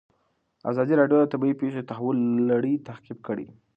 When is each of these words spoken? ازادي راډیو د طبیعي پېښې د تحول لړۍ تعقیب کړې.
ازادي 0.71 0.93
راډیو 1.01 1.17
د 1.21 1.25
طبیعي 1.33 1.55
پېښې 1.61 1.81
د 1.81 1.87
تحول 1.91 2.17
لړۍ 2.49 2.75
تعقیب 2.87 3.17
کړې. 3.27 3.47